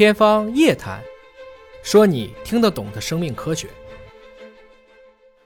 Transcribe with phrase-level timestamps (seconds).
[0.00, 1.00] 天方夜谭，
[1.82, 3.68] 说你听得懂的生命科学。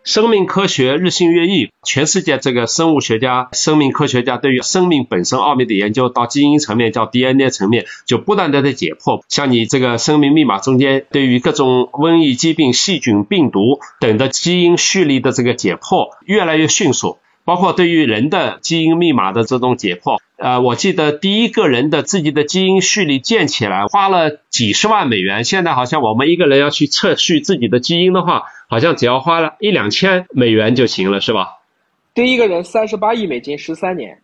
[0.04, 9.25] 生命科学日新月异，全世界这个生物学家、生命科学家对于生命本身奥秘的研究，到基因层面、叫 DNA 层面，就不断的在解剖。
[9.29, 17.18] 像你这个生命密码中间，对于各种瘟疫、疾病、细菌、病毒等的基因序列的这个解剖，越来越迅速。
[17.45, 31.59] 包括对于人的基因密码的这种解剖，呃，我记得第一个人的自己的基因序列建起来花了几十万美元，现在好像我们一个人要去测序自己的基因的话，好像只要花了一两千美元就行了，是吧？
[32.14, 34.22] 第一个人三十八亿美金，十三年，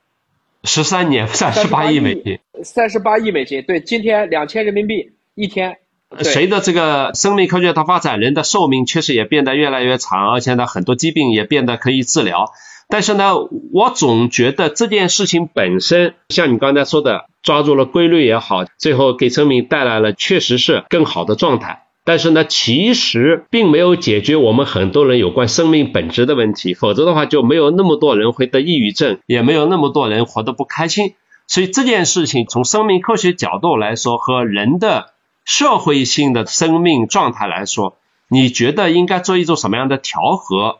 [0.65, 5.77] 十三年三十八亿美金，三十八亿美金，对，今天两千人民币一天。
[6.23, 12.53] 随着这个生命科学的发展，人的寿命确实也变得越来越长，而且呢，很多疾病也变得可以治疗。
[12.91, 13.37] 但是呢，
[13.73, 21.85] 我总觉得这件事情本身，像你刚才说的，抓住了规律也好，最后给生命带来了确实是更好的状态。
[22.03, 31.15] 但是呢，其实并没有解决我们很多人有关生命本质的问题，否则的话就没有那么多人会得抑郁症，也没有那么多人活得不开心。
[31.47, 35.13] 所以这件事情从生命科学角度来说，和人的
[35.45, 37.97] 社会性的生命状态来说，
[38.29, 40.80] 你觉得应该做一种什么样的调和？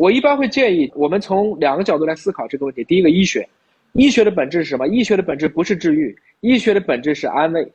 [0.00, 2.82] 我一般会建议我们从两个角度来思考这个问题。
[2.84, 3.46] 第一个，医学，
[3.92, 4.88] 医学的本质是什么？
[4.88, 7.70] 医学的本质不是治愈，医学的本质是安慰。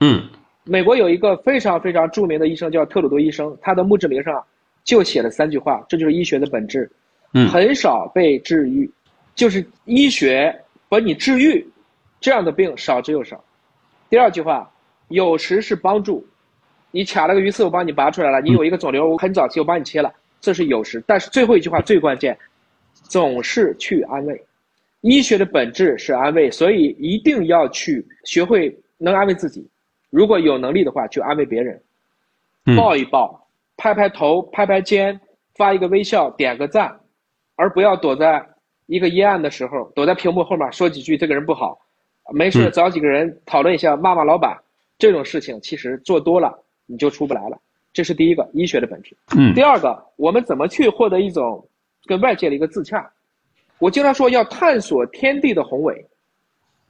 [0.00, 0.28] 嗯，
[0.64, 4.44] 美国有一个非常非常著名的医生叫特鲁多医生，他的墓志铭上
[4.82, 6.90] 就写了三句话，这就是医学的本质。
[7.34, 8.90] 嗯，很少被治愈，
[9.36, 10.52] 就是医学
[10.88, 11.64] 把你治愈，
[12.20, 13.40] 这样的病少之又少。
[14.08, 14.68] 第二句话，
[15.06, 16.26] 有时是帮助，
[16.90, 20.12] 你卡了个鱼刺，我帮你拔出来了；你有一个肿瘤，我很早期我帮你切了。
[20.40, 22.36] 这是有时，但是最后一句话最关键，
[23.04, 24.42] 总是去安慰。
[25.02, 29.66] 医学的本质是安慰，所以一定要去学会能安慰自己。
[30.10, 31.80] 如果有能力的话，去安慰别人，
[32.76, 35.18] 抱一抱，拍拍头，拍拍肩，
[35.54, 37.00] 发一个微笑，点个赞，
[37.56, 38.44] 而不要躲在
[38.86, 41.78] 一个阴暗的时候，躲在屏幕后面说几句这个人不好，
[42.32, 44.58] 没事找几个人讨论一下，骂骂老板，
[44.98, 47.58] 这种事情其实做多了你就出不来了。
[47.92, 49.16] 这是第一个医学的本质。
[49.36, 51.66] 嗯，第二个，我们怎么去获得一种
[52.06, 53.10] 跟外界的一个自洽？
[53.78, 56.06] 我经常说要探索天地的宏伟，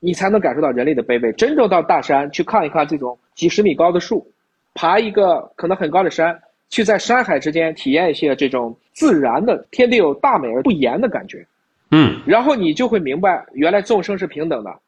[0.00, 1.32] 你才能感受到人类的卑微。
[1.34, 4.26] 真正到大山去看一看这种几十米高的树，
[4.74, 6.36] 爬一个可能很高的山，
[6.68, 11.46] 去在山海之间体验一些这种自然的天地有大美而不言的感觉。
[11.92, 14.78] 嗯，然后你就会明白，原来众生是平等的，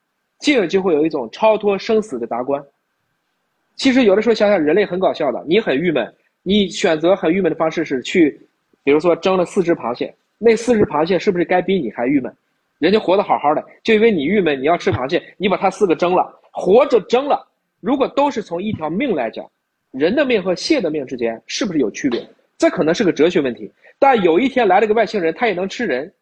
[0.40, 2.62] 进而就会有一种超脱生死的达观。
[3.76, 5.42] 其实有的时候想想，人类很搞笑的。
[5.46, 6.12] 你很郁闷，
[6.42, 8.40] 你选择很郁闷的方式是去，
[8.84, 12.32] 比如说蒸了四只螃蟹，那四只螃蟹是不是该比你还郁闷？
[12.78, 17.46] 人家活得好好的，就因为你郁闷，你要吃螃蟹，你把它四个蒸了，活着蒸了。
[17.80, 19.48] 如果都是从一条命来讲，
[19.90, 22.24] 人的命和蟹的命之间是不是有区别？
[22.58, 23.70] 这可能是个哲学问题。
[23.98, 26.08] 但有一天来了个外星人，他也能吃人，《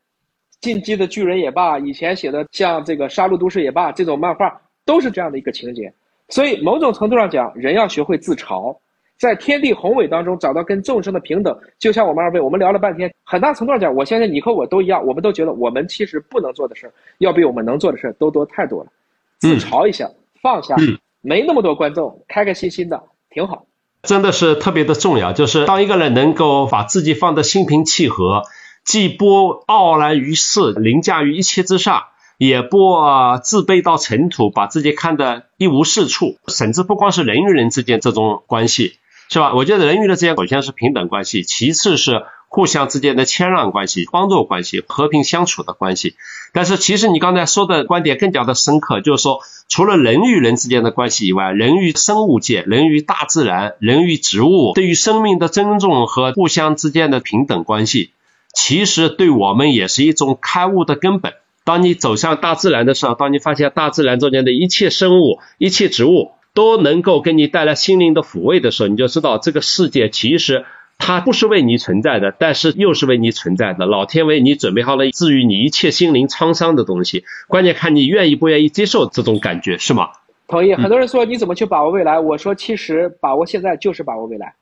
[0.61, 5.93] 进击的巨人》也罢，以前写的像这个《杀戮都市》也罢，这种漫画都是这样的一个情节。
[6.31, 8.77] 所以，某种程度上讲，人要学会自嘲，
[9.19, 11.59] 在天地宏伟当中找到跟众生的平等。
[11.79, 18.91] 就像我们二位，我们聊了半天，很大程度上讲，我相信你和我都一样，我们都觉得我们其实不能做的事儿，要比我们能做的事儿都多太多了。
[19.39, 20.09] 自嘲一下，
[20.41, 20.77] 放下，
[21.21, 23.67] 没那么多观众，开开心心的，挺好。
[24.03, 28.45] 真的是特别的重要，就是当一个人能够把自己放得心平气和，
[28.85, 32.05] 既不傲然于世，凌驾于一切之上。
[32.41, 32.97] 也不
[33.43, 38.95] 自卑到尘土，把自己看得一无是处，甚至不光是人与人之间这种关系，
[39.29, 39.53] 是吧？
[39.53, 46.15] 我觉得人与人之间首先是平等关系，其次是互相之间的谦让关系、帮助关系、和平相处的关系。
[46.55, 58.13] 但是，其实你刚才说的观点更加的深刻，就是说，除了人与人之间的关系以外，人与生物界、人与大自然、人与植物，对于生命的尊重和互相之间的平等关系，
[58.55, 61.35] 其实对我们也是一种开悟的根本。
[61.71, 70.65] 当你走向大自然的时候，当你发现大自然中间的一切生物、一切植物都能够给你带来心灵的抚慰的时候，你就知道这个世界其实
[70.99, 73.87] 它不是为你存在的，但是又是为你存在的。
[73.87, 80.09] 老天为你准备好了治愈你一切心灵创伤的东西，关键看你愿意不愿意接受这种感觉，是吗？
[80.49, 80.75] 同意。
[80.75, 82.19] 很多人说你怎么去把握未来？
[82.19, 84.53] 我说其实把握现在就是把握未来。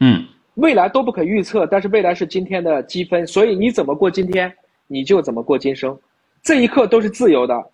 [0.00, 0.24] 嗯，
[0.54, 4.50] 未来都不可预测，但是未来是今天的积分，所以你怎么过今天，
[4.86, 5.94] 你就怎么过今生。
[6.44, 7.70] 这一刻都是自由的。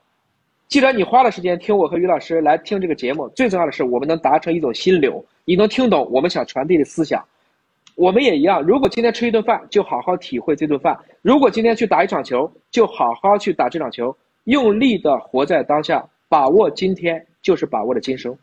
[0.68, 7.22] 既然你花了时间听我和于老师来听这个节目，最重要的是我们能达成一种心流，你能听懂我们想传递的思想。
[7.96, 18.34] 我们也一样，如果今天吃一顿饭，就好好体会这顿饭；如果今天去打一场球，就好好去打这场球，用力的活在当下，把握今天就是把握了今生。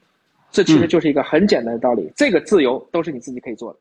[0.51, 2.11] 这其实就是一个很简单的道理。
[2.17, 3.79] 这个自由都是你自己可以做的。